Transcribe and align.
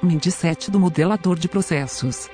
Mindset 0.00 0.70
do 0.70 0.78
modelador 0.78 1.36
de 1.36 1.48
processos. 1.48 2.30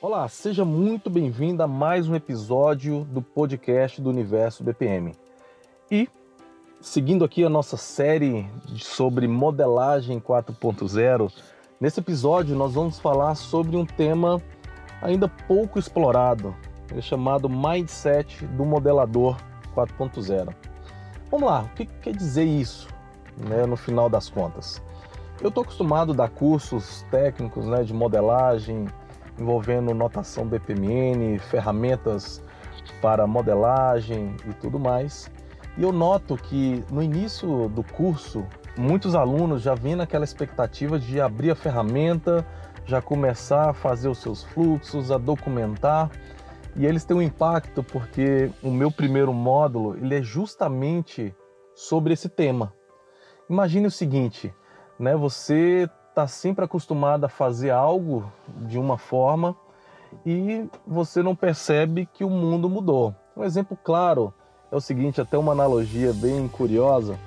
Olá, 0.00 0.26
seja 0.26 0.64
muito 0.64 1.10
bem-vindo 1.10 1.62
a 1.62 1.66
mais 1.66 2.08
um 2.08 2.14
episódio 2.14 3.04
do 3.04 3.20
podcast 3.20 4.00
do 4.00 4.08
Universo 4.08 4.64
BPM. 4.64 5.12
E 5.90 6.08
seguindo 6.80 7.26
aqui 7.26 7.44
a 7.44 7.50
nossa 7.50 7.76
série 7.76 8.48
sobre 8.74 9.28
modelagem 9.28 10.18
4.0, 10.18 11.30
nesse 11.78 12.00
episódio 12.00 12.56
nós 12.56 12.72
vamos 12.72 12.98
falar 12.98 13.34
sobre 13.34 13.76
um 13.76 13.84
tema 13.84 14.40
ainda 15.02 15.28
pouco 15.28 15.78
explorado, 15.78 16.56
é 16.96 17.02
chamado 17.02 17.50
Mindset 17.50 18.46
do 18.46 18.64
Modelador 18.64 19.36
4.0. 19.76 20.54
Vamos 21.30 21.46
lá, 21.46 21.64
o 21.64 21.68
que 21.74 21.84
quer 21.84 22.16
dizer 22.16 22.44
isso, 22.44 22.88
né, 23.36 23.66
no 23.66 23.76
final 23.76 24.08
das 24.08 24.30
contas? 24.30 24.80
Eu 25.42 25.48
estou 25.48 25.64
acostumado 25.64 26.12
a 26.12 26.14
dar 26.14 26.28
cursos 26.28 27.04
técnicos 27.10 27.66
né, 27.66 27.82
de 27.82 27.92
modelagem, 27.92 28.86
envolvendo 29.36 29.92
notação 29.92 30.46
BPMN, 30.46 31.36
ferramentas 31.40 32.40
para 33.00 33.26
modelagem 33.26 34.36
e 34.48 34.54
tudo 34.54 34.78
mais. 34.78 35.28
E 35.76 35.82
eu 35.82 35.90
noto 35.90 36.36
que 36.36 36.84
no 36.92 37.02
início 37.02 37.68
do 37.70 37.82
curso, 37.82 38.46
muitos 38.78 39.16
alunos 39.16 39.62
já 39.62 39.74
vêm 39.74 39.96
naquela 39.96 40.22
expectativa 40.22 40.96
de 40.96 41.20
abrir 41.20 41.50
a 41.50 41.56
ferramenta, 41.56 42.46
já 42.86 43.02
começar 43.02 43.70
a 43.70 43.74
fazer 43.74 44.08
os 44.08 44.18
seus 44.18 44.44
fluxos, 44.44 45.10
a 45.10 45.18
documentar. 45.18 46.08
E 46.76 46.86
eles 46.86 47.04
têm 47.04 47.16
um 47.16 47.22
impacto 47.22 47.82
porque 47.82 48.48
o 48.62 48.70
meu 48.70 48.92
primeiro 48.92 49.32
módulo 49.32 49.96
ele 49.96 50.14
é 50.14 50.22
justamente 50.22 51.34
sobre 51.74 52.12
esse 52.12 52.28
tema. 52.28 52.72
Imagine 53.50 53.88
o 53.88 53.90
seguinte: 53.90 54.54
né? 55.02 55.16
Você 55.16 55.90
está 56.08 56.28
sempre 56.28 56.64
acostumado 56.64 57.24
a 57.24 57.28
fazer 57.28 57.70
algo 57.70 58.32
de 58.68 58.78
uma 58.78 58.96
forma 58.96 59.56
e 60.24 60.64
você 60.86 61.22
não 61.24 61.34
percebe 61.34 62.06
que 62.06 62.22
o 62.22 62.30
mundo 62.30 62.70
mudou. 62.70 63.12
Um 63.36 63.42
exemplo 63.42 63.76
claro 63.82 64.32
é 64.70 64.76
o 64.76 64.80
seguinte, 64.80 65.20
até 65.20 65.36
uma 65.36 65.52
analogia 65.52 66.12
bem 66.12 66.46
curiosa, 66.46 67.18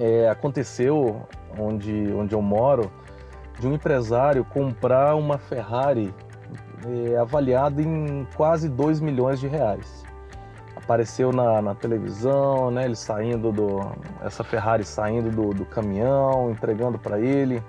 é, 0.00 0.28
aconteceu 0.30 1.22
onde, 1.58 2.12
onde 2.14 2.34
eu 2.34 2.40
moro, 2.40 2.90
de 3.60 3.68
um 3.68 3.74
empresário 3.74 4.44
comprar 4.44 5.16
uma 5.16 5.36
Ferrari 5.36 6.14
é, 6.86 7.16
avaliada 7.18 7.82
em 7.82 8.26
quase 8.36 8.70
2 8.70 9.00
milhões 9.00 9.38
de 9.38 9.46
reais 9.46 10.06
apareceu 10.86 11.32
na, 11.32 11.60
na 11.60 11.74
televisão, 11.74 12.70
né? 12.70 12.84
Ele 12.84 12.94
saindo 12.94 13.50
do. 13.50 13.80
essa 14.22 14.44
Ferrari 14.44 14.84
saindo 14.84 15.30
do, 15.30 15.52
do 15.52 15.66
caminhão, 15.66 16.48
entregando 16.50 16.96
para 16.96 17.18
ele. 17.18 17.60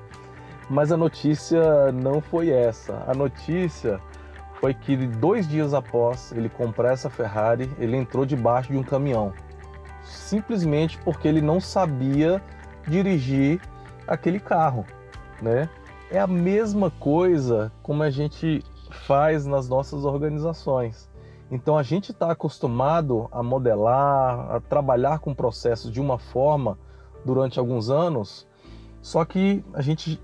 Mas 0.69 0.91
a 0.91 0.97
notícia 0.97 1.91
não 1.91 2.21
foi 2.21 2.51
essa. 2.51 3.03
A 3.07 3.15
notícia 3.15 3.99
foi 4.59 4.73
que 4.73 4.95
dois 4.95 5.47
dias 5.47 5.73
após 5.73 6.31
ele 6.31 6.47
comprar 6.47 6.93
essa 6.93 7.09
Ferrari, 7.09 7.71
ele 7.79 7.97
entrou 7.97 8.25
debaixo 8.25 8.71
de 8.71 8.77
um 8.77 8.83
caminhão. 8.83 9.33
Simplesmente 10.03 10.97
porque 10.99 11.27
ele 11.27 11.41
não 11.41 11.59
sabia 11.59 12.41
dirigir 12.87 13.59
aquele 14.07 14.39
carro, 14.39 14.85
né? 15.41 15.67
É 16.11 16.19
a 16.19 16.27
mesma 16.27 16.91
coisa 16.91 17.71
como 17.81 18.03
a 18.03 18.09
gente 18.09 18.63
faz 18.91 19.45
nas 19.45 19.67
nossas 19.67 20.05
organizações. 20.05 21.09
Então 21.49 21.77
a 21.77 21.83
gente 21.83 22.11
está 22.11 22.31
acostumado 22.31 23.29
a 23.31 23.41
modelar, 23.41 24.55
a 24.55 24.59
trabalhar 24.59 25.19
com 25.19 25.33
processos 25.33 25.91
de 25.91 26.01
uma 26.01 26.17
forma 26.17 26.77
durante 27.23 27.57
alguns 27.57 27.89
anos, 27.89 28.45
só 29.01 29.23
que 29.23 29.63
a 29.73 29.81
gente 29.81 30.21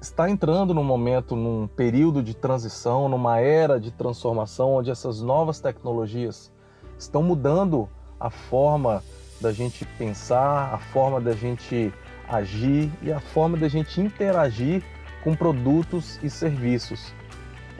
está 0.00 0.28
entrando 0.28 0.74
num 0.74 0.84
momento, 0.84 1.34
num 1.36 1.66
período 1.66 2.22
de 2.22 2.34
transição, 2.34 3.08
numa 3.08 3.38
era 3.38 3.80
de 3.80 3.90
transformação, 3.90 4.74
onde 4.74 4.90
essas 4.90 5.22
novas 5.22 5.60
tecnologias 5.60 6.52
estão 6.98 7.22
mudando 7.22 7.88
a 8.18 8.30
forma 8.30 9.02
da 9.40 9.52
gente 9.52 9.84
pensar, 9.98 10.74
a 10.74 10.78
forma 10.78 11.20
da 11.20 11.32
gente 11.32 11.92
agir 12.28 12.90
e 13.02 13.12
a 13.12 13.20
forma 13.20 13.56
da 13.56 13.68
gente 13.68 14.00
interagir 14.00 14.82
com 15.22 15.34
produtos 15.34 16.18
e 16.22 16.30
serviços. 16.30 17.12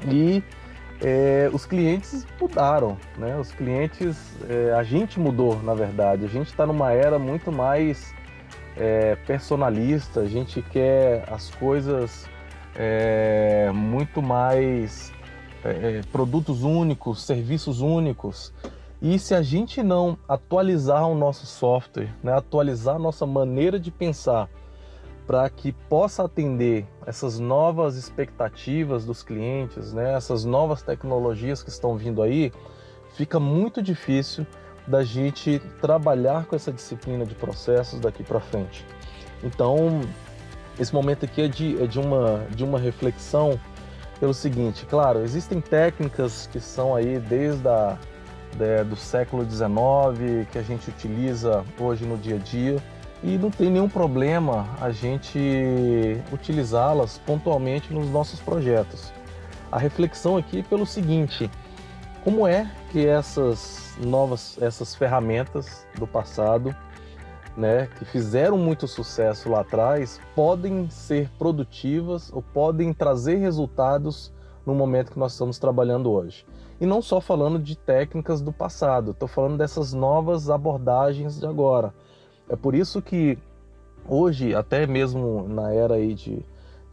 E 0.07 0.43
é, 1.01 1.51
os 1.53 1.67
clientes 1.67 2.27
mudaram, 2.41 2.97
né? 3.19 3.37
Os 3.37 3.53
clientes, 3.53 4.17
é, 4.49 4.73
a 4.73 4.83
gente 4.83 5.21
mudou, 5.21 5.61
na 5.63 5.75
verdade. 5.75 6.25
A 6.25 6.29
gente 6.29 6.49
está 6.49 6.67
numa 6.67 6.93
era 6.93 7.19
muito 7.19 7.53
mais 7.53 8.15
é, 8.77 9.17
personalista. 9.27 10.21
A 10.21 10.27
gente 10.27 10.63
quer 10.63 11.25
as 11.31 11.51
coisas 11.51 12.27
é, 12.75 13.71
muito 13.75 14.23
mais 14.23 15.13
é, 15.65 15.99
é, 15.99 16.01
produtos 16.11 16.63
únicos, 16.63 17.23
serviços 17.23 17.81
únicos. 17.81 18.53
E 19.01 19.19
se 19.19 19.35
a 19.35 19.43
gente 19.43 19.83
não 19.83 20.17
atualizar 20.27 21.07
o 21.07 21.15
nosso 21.15 21.45
software, 21.45 22.09
né? 22.23 22.33
atualizar 22.33 22.97
a 22.97 22.99
nossa 22.99 23.27
maneira 23.27 23.79
de 23.79 23.91
pensar 23.91 24.49
para 25.27 25.49
que 25.51 25.73
possa 25.73 26.25
atender 26.25 26.87
essas 27.05 27.39
novas 27.39 27.97
expectativas 27.97 29.05
dos 29.05 29.23
clientes, 29.23 29.93
né, 29.93 30.15
essas 30.15 30.45
novas 30.45 30.83
tecnologias 30.83 31.63
que 31.63 31.71
estão 31.71 31.97
vindo 31.97 32.23
aí, 32.23 32.53
fica 33.15 33.41
muito 33.41 33.83
difícil 33.83 34.47
da 34.87 35.03
gente 35.03 35.61
trabalhar 35.81 36.47
com 36.47 36.55
essa 36.55 36.71
disciplina 36.71 37.27
de 37.27 37.35
processos 37.35 37.99
daqui 37.99 38.23
para 38.23 38.39
frente. 38.39 38.87
Então, 39.43 40.01
esse 40.79 40.95
momento 40.95 41.25
aqui 41.25 41.43
é 41.43 41.49
de, 41.49 41.83
é 41.83 41.87
de, 41.87 41.99
uma, 41.99 42.47
de 42.55 42.63
uma 42.63 42.79
reflexão 42.79 43.59
pelo 44.21 44.33
seguinte, 44.33 44.87
claro, 44.87 45.23
existem 45.23 45.61
técnicas 45.61 46.49
que 46.51 46.61
são 46.61 46.95
aí 46.95 47.19
desde 47.19 47.69
a, 47.69 47.99
de, 48.57 48.85
do 48.85 48.97
século 48.97 49.45
XIX, 49.45 50.49
que 50.51 50.59
a 50.59 50.63
gente 50.63 50.89
utiliza 50.89 51.65
hoje 51.79 52.07
no 52.07 52.17
dia 52.17 52.37
a 52.37 52.39
dia, 52.39 52.83
e 53.23 53.39
não 53.39 53.51
tem 53.51 53.71
nenhum 53.71 53.89
problema 53.89 54.69
a 54.81 54.91
gente 54.91 55.39
utilizá-las 56.33 57.19
pontualmente 57.19 57.93
nos 57.93 58.09
nossos 58.11 58.41
projetos. 58.41 59.13
A 59.71 59.79
reflexão 59.79 60.37
aqui 60.37 60.61
é 60.61 60.63
pelo 60.63 60.87
seguinte: 60.87 61.51
como 62.23 62.47
é 62.47 62.71
que 62.91 63.07
essas 63.07 63.97
novas 63.99 64.59
essas 64.61 64.95
ferramentas 64.95 65.87
do 65.99 66.07
passado, 66.07 66.75
né, 67.57 67.89
que 67.99 68.05
fizeram 68.05 68.59
muito 68.59 68.87
sucesso 68.87 69.49
lá 69.49 69.61
atrás, 69.61 70.21
podem 70.35 70.91
ser 70.91 71.31
produtivas 71.39 72.31
ou 72.33 72.43
podem 72.43 72.93
trazer 72.93 73.37
resultados 73.37 74.33
no 74.65 74.75
momento 74.75 75.13
que 75.13 75.19
nós 75.19 75.33
estamos 75.33 75.59
trabalhando 75.59 76.11
hoje? 76.11 76.45
E 76.79 76.85
não 76.85 77.01
só 77.01 77.23
falando 77.23 77.59
de 77.59 77.75
técnicas 77.75 78.43
do 78.43 78.53
passado, 78.53 79.13
estou 79.13 79.27
falando 79.27 79.57
dessas 79.57 79.95
novas 79.95 80.51
abordagens 80.51 81.41
de 81.41 81.47
agora 81.47 81.95
é 82.49 82.57
por 82.57 82.75
isso 82.75 83.03
que 83.03 83.39
hoje, 84.09 84.55
até 84.55 84.87
mesmo 84.87 85.47
na 85.49 85.73
era 85.73 85.95
aí 85.95 86.15
de, 86.15 86.39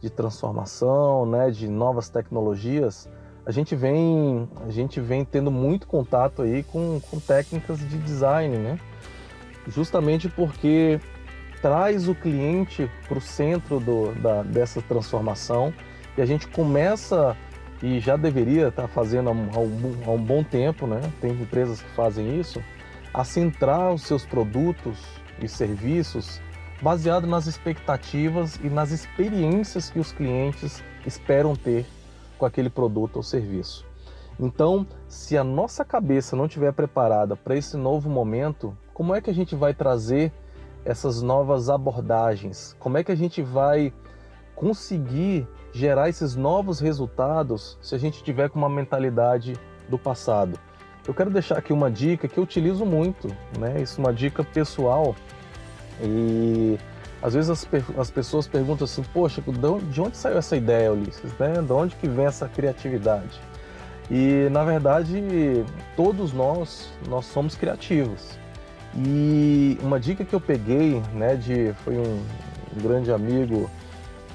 de 0.00 0.10
transformação, 0.10 1.26
né, 1.26 1.50
de 1.50 1.68
novas 1.68 2.08
tecnologias, 2.08 3.08
a 3.46 3.50
gente 3.50 3.76
vem, 3.76 4.48
a 4.66 4.70
gente 4.70 5.00
vem 5.00 5.24
tendo 5.24 5.50
muito 5.50 5.86
contato 5.86 6.42
aí 6.42 6.62
com, 6.62 6.98
com 7.10 7.20
técnicas 7.20 7.78
de 7.78 7.98
design, 7.98 8.56
né? 8.56 8.78
Justamente 9.68 10.30
porque 10.30 10.98
traz 11.60 12.08
o 12.08 12.14
cliente 12.14 12.90
para 13.06 13.18
o 13.18 13.20
centro 13.20 13.80
do, 13.80 14.14
da, 14.14 14.42
dessa 14.42 14.80
transformação 14.82 15.74
e 16.16 16.22
a 16.22 16.26
gente 16.26 16.48
começa 16.48 17.36
e 17.82 18.00
já 18.00 18.16
deveria 18.16 18.68
estar 18.68 18.82
tá 18.82 18.88
fazendo 18.88 19.28
há 19.28 19.32
um, 19.32 19.48
há 20.06 20.10
um 20.10 20.22
bom 20.22 20.42
tempo, 20.42 20.86
né? 20.86 21.00
Tem 21.20 21.32
empresas 21.32 21.82
que 21.82 21.90
fazem 21.90 22.40
isso, 22.40 22.62
a 23.12 23.24
centrar 23.24 23.92
os 23.92 24.02
seus 24.02 24.24
produtos 24.24 24.98
e 25.40 25.48
serviços 25.48 26.40
baseado 26.82 27.26
nas 27.26 27.46
expectativas 27.46 28.56
e 28.62 28.68
nas 28.68 28.90
experiências 28.90 29.90
que 29.90 29.98
os 29.98 30.12
clientes 30.12 30.82
esperam 31.06 31.56
ter 31.56 31.86
com 32.36 32.44
aquele 32.44 32.68
produto 32.68 33.16
ou 33.16 33.22
serviço. 33.22 33.86
Então, 34.38 34.86
se 35.08 35.38
a 35.38 35.44
nossa 35.44 35.84
cabeça 35.84 36.34
não 36.34 36.46
estiver 36.46 36.72
preparada 36.72 37.36
para 37.36 37.56
esse 37.56 37.76
novo 37.76 38.10
momento, 38.10 38.76
como 38.92 39.14
é 39.14 39.20
que 39.20 39.30
a 39.30 39.34
gente 39.34 39.54
vai 39.54 39.72
trazer 39.72 40.32
essas 40.84 41.22
novas 41.22 41.70
abordagens? 41.70 42.76
Como 42.78 42.98
é 42.98 43.04
que 43.04 43.12
a 43.12 43.16
gente 43.16 43.40
vai 43.40 43.92
conseguir 44.54 45.48
gerar 45.72 46.08
esses 46.08 46.36
novos 46.36 46.80
resultados 46.80 47.78
se 47.80 47.94
a 47.94 47.98
gente 47.98 48.22
tiver 48.22 48.50
com 48.50 48.58
uma 48.58 48.68
mentalidade 48.68 49.54
do 49.88 49.98
passado? 49.98 50.58
Eu 51.06 51.14
quero 51.14 51.30
deixar 51.30 51.58
aqui 51.58 51.72
uma 51.72 51.90
dica 51.90 52.26
que 52.26 52.38
eu 52.38 52.44
utilizo 52.44 52.84
muito, 52.84 53.28
né? 53.58 53.80
Isso 53.82 54.00
é 54.00 54.04
uma 54.04 54.12
dica 54.12 54.42
pessoal. 54.42 55.14
E 56.02 56.78
às 57.22 57.34
vezes 57.34 57.50
as, 57.50 57.66
as 57.96 58.10
pessoas 58.10 58.46
perguntam 58.46 58.84
assim, 58.84 59.02
poxa, 59.12 59.42
de 59.42 60.00
onde 60.00 60.16
saiu 60.16 60.38
essa 60.38 60.56
ideia, 60.56 60.92
Ulisses? 60.92 61.32
Né? 61.38 61.62
De 61.62 61.72
onde 61.72 61.96
que 61.96 62.08
vem 62.08 62.26
essa 62.26 62.48
criatividade? 62.48 63.40
E 64.10 64.48
na 64.50 64.64
verdade, 64.64 65.64
todos 65.96 66.32
nós, 66.32 66.90
nós 67.08 67.24
somos 67.26 67.54
criativos. 67.54 68.38
E 68.96 69.78
uma 69.82 69.98
dica 69.98 70.24
que 70.24 70.34
eu 70.34 70.40
peguei, 70.40 71.02
né, 71.14 71.34
de 71.34 71.72
foi 71.84 71.96
um, 71.96 72.22
um 72.76 72.82
grande 72.82 73.10
amigo 73.10 73.68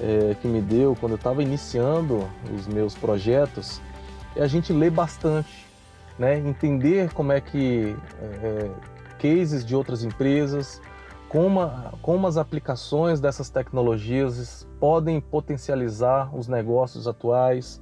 é, 0.00 0.34
que 0.40 0.48
me 0.48 0.60
deu 0.60 0.96
quando 0.98 1.12
eu 1.12 1.16
estava 1.16 1.42
iniciando 1.42 2.28
os 2.54 2.66
meus 2.66 2.94
projetos 2.94 3.80
é 4.36 4.42
a 4.42 4.46
gente 4.46 4.72
ler 4.72 4.90
bastante, 4.90 5.66
né? 6.18 6.38
entender 6.38 7.12
como 7.12 7.32
é 7.32 7.40
que 7.40 7.96
é, 8.20 8.70
cases 9.18 9.64
de 9.64 9.74
outras 9.74 10.04
empresas, 10.04 10.80
como, 11.30 11.60
como 12.02 12.26
as 12.26 12.36
aplicações 12.36 13.20
dessas 13.20 13.48
tecnologias 13.48 14.66
podem 14.80 15.20
potencializar 15.20 16.36
os 16.36 16.48
negócios 16.48 17.06
atuais, 17.06 17.80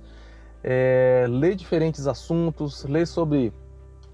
é, 0.62 1.24
ler 1.26 1.54
diferentes 1.54 2.06
assuntos, 2.06 2.84
ler 2.84 3.06
sobre 3.06 3.50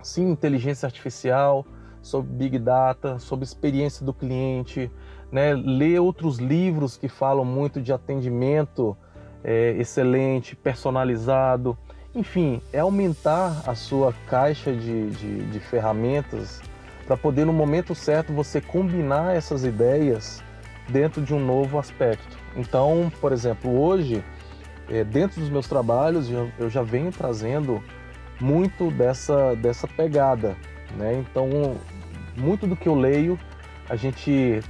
sim 0.01 0.31
inteligência 0.31 0.87
artificial, 0.87 1.67
sobre 2.01 2.33
big 2.33 2.61
data, 2.61 3.19
sobre 3.19 3.45
experiência 3.45 4.07
do 4.07 4.15
cliente, 4.15 4.89
né? 5.33 5.53
ler 5.53 5.99
outros 5.99 6.39
livros 6.39 6.97
que 6.97 7.09
falam 7.09 7.45
muito 7.45 7.83
de 7.83 7.93
atendimento 7.93 8.97
é, 9.43 9.71
excelente, 9.73 10.55
personalizado, 10.55 11.77
enfim, 12.15 12.63
é 12.73 12.79
aumentar 12.79 13.65
a 13.67 13.75
sua 13.75 14.15
caixa 14.29 14.73
de, 14.73 15.11
de, 15.11 15.47
de 15.47 15.59
ferramentas 15.59 16.63
para 17.07 17.17
poder 17.17 17.45
no 17.45 17.53
momento 17.53 17.95
certo 17.95 18.33
você 18.33 18.61
combinar 18.61 19.37
essas 19.37 19.65
ideias 19.65 20.43
dentro 20.89 21.23
de 21.23 21.35
um 21.35 21.45
novo 21.45 21.79
aspecto. 21.79 22.37
Então, 22.57 23.11
por 23.21 23.33
exemplo, 23.33 23.81
hoje, 23.81 24.25
é, 24.89 25.05
dentro 25.05 25.41
dos 25.41 25.51
meus 25.51 25.69
trabalhos, 25.69 26.29
eu 26.59 26.71
já 26.71 26.83
venho 26.83 27.11
trazendo 27.11 27.83
muito 28.41 28.91
dessa, 28.91 29.55
dessa 29.57 29.87
pegada. 29.87 30.57
Né? 30.97 31.15
Então, 31.15 31.77
muito 32.37 32.67
do 32.67 32.77
que 32.77 32.89
eu 32.89 32.95
leio, 32.95 33.39
a 33.89 33.97
gente 33.97 34.63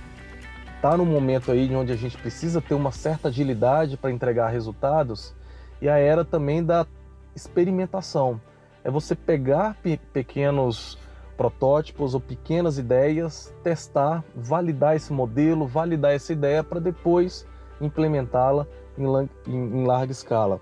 está 0.76 0.96
no 0.96 1.04
momento 1.04 1.50
aí 1.50 1.74
onde 1.74 1.92
a 1.92 1.96
gente 1.96 2.16
precisa 2.16 2.60
ter 2.60 2.74
uma 2.74 2.92
certa 2.92 3.28
agilidade 3.28 3.96
para 3.96 4.10
entregar 4.10 4.48
resultados 4.48 5.34
e 5.80 5.88
a 5.88 5.98
era 5.98 6.24
também 6.24 6.62
da 6.62 6.86
experimentação. 7.34 8.40
É 8.82 8.90
você 8.90 9.14
pegar 9.14 9.76
pe 9.82 9.96
pequenos 10.12 10.98
protótipos 11.36 12.14
ou 12.14 12.20
pequenas 12.20 12.78
ideias, 12.78 13.54
testar, 13.62 14.24
validar 14.34 14.96
esse 14.96 15.12
modelo, 15.12 15.66
validar 15.66 16.12
essa 16.12 16.32
ideia 16.32 16.62
para 16.62 16.80
depois 16.80 17.46
implementá-la 17.80 18.66
em, 18.96 19.04
em, 19.46 19.84
larga 19.84 20.12
escala. 20.12 20.60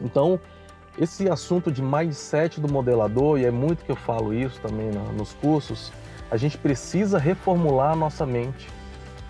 Então, 0.00 0.40
esse 0.98 1.28
assunto 1.28 1.70
de 1.70 1.82
mindset 1.82 2.60
do 2.60 2.70
modelador, 2.70 3.38
e 3.38 3.44
é 3.44 3.50
muito 3.50 3.84
que 3.84 3.92
eu 3.92 3.96
falo 3.96 4.32
isso 4.32 4.60
também 4.60 4.90
nos 5.16 5.32
cursos, 5.34 5.92
a 6.30 6.36
gente 6.36 6.58
precisa 6.58 7.18
reformular 7.18 7.92
a 7.92 7.96
nossa 7.96 8.26
mente 8.26 8.68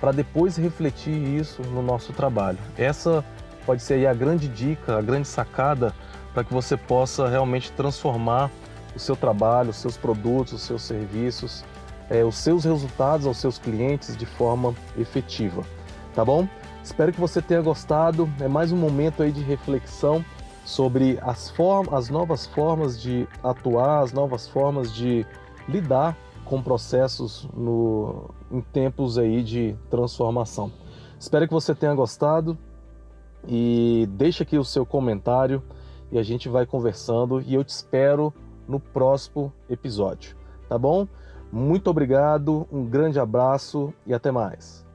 para 0.00 0.12
depois 0.12 0.56
refletir 0.56 1.12
isso 1.12 1.62
no 1.62 1.82
nosso 1.82 2.12
trabalho. 2.12 2.58
Essa 2.76 3.24
pode 3.66 3.82
ser 3.82 4.06
a 4.06 4.14
grande 4.14 4.48
dica, 4.48 4.96
a 4.96 5.02
grande 5.02 5.28
sacada 5.28 5.92
para 6.32 6.44
que 6.44 6.52
você 6.52 6.76
possa 6.76 7.28
realmente 7.28 7.72
transformar 7.72 8.50
o 8.98 9.00
seu 9.00 9.16
trabalho, 9.16 9.70
os 9.70 9.76
seus 9.76 9.96
produtos, 9.96 10.54
os 10.54 10.62
seus 10.62 10.82
serviços, 10.82 11.64
é, 12.10 12.24
os 12.24 12.36
seus 12.36 12.64
resultados 12.64 13.26
aos 13.26 13.38
seus 13.38 13.58
clientes 13.58 14.16
de 14.16 14.26
forma 14.26 14.74
efetiva. 14.98 15.62
Tá 16.14 16.24
bom? 16.24 16.48
Espero 16.82 17.12
que 17.12 17.20
você 17.20 17.40
tenha 17.40 17.62
gostado. 17.62 18.28
É 18.40 18.48
mais 18.48 18.72
um 18.72 18.76
momento 18.76 19.22
aí 19.22 19.30
de 19.30 19.42
reflexão 19.42 20.24
sobre 20.64 21.18
as, 21.22 21.48
formas, 21.50 21.94
as 21.94 22.10
novas 22.10 22.46
formas 22.46 23.00
de 23.00 23.26
atuar, 23.42 24.02
as 24.02 24.12
novas 24.12 24.48
formas 24.48 24.92
de 24.92 25.24
lidar 25.68 26.16
com 26.44 26.60
processos 26.60 27.48
no, 27.54 28.30
em 28.50 28.60
tempos 28.60 29.16
aí 29.16 29.42
de 29.42 29.76
transformação. 29.88 30.72
Espero 31.20 31.46
que 31.46 31.54
você 31.54 31.74
tenha 31.74 31.94
gostado 31.94 32.58
e 33.46 34.08
deixe 34.12 34.42
aqui 34.42 34.58
o 34.58 34.64
seu 34.64 34.84
comentário 34.84 35.62
e 36.10 36.18
a 36.18 36.22
gente 36.22 36.48
vai 36.48 36.66
conversando 36.66 37.40
e 37.42 37.54
eu 37.54 37.62
te 37.62 37.70
espero 37.70 38.32
no 38.68 38.78
próximo 38.78 39.52
episódio, 39.68 40.36
tá 40.68 40.78
bom? 40.78 41.08
Muito 41.50 41.88
obrigado, 41.88 42.68
um 42.70 42.84
grande 42.84 43.18
abraço 43.18 43.92
e 44.06 44.12
até 44.12 44.30
mais. 44.30 44.87